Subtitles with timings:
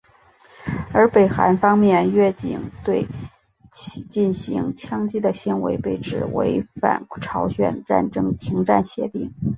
[0.95, 3.05] 而北韩方面越境对
[3.71, 9.31] 其进行枪击的行为被指违反朝鲜战争停战协定。